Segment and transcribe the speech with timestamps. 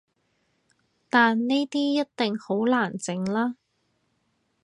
[1.11, 3.53] 但呢啲一定好難整喇